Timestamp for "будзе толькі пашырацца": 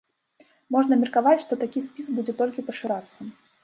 2.19-3.33